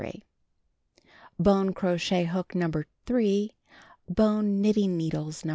[1.37, 2.71] Bone crochet hook No.
[3.05, 3.51] 3.
[4.09, 5.49] Bone knitting needles No.